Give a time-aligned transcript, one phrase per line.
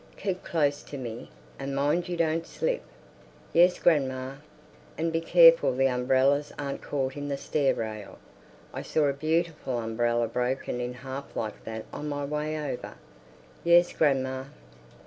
[0.17, 1.29] Keep close to me,
[1.59, 2.81] and mind you don't slip."
[3.53, 4.37] "Yes, grandma!"
[4.97, 8.17] "And be careful the umbrellas aren't caught in the stair rail.
[8.73, 12.95] I saw a beautiful umbrella broken in half like that on my way over."
[13.63, 14.45] "Yes, grandma."